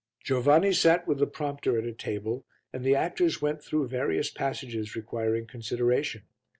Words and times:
Giovanni 0.23 0.73
sat 0.73 1.07
with 1.07 1.19
the 1.19 1.27
prompter 1.27 1.77
at 1.77 1.85
a 1.85 1.93
table 1.93 2.43
and 2.73 2.83
the 2.83 2.95
actors 2.95 3.39
went 3.39 3.63
through 3.63 3.87
various 3.89 4.31
passages 4.31 4.95
requiring 4.95 5.45
consideration. 5.45 6.23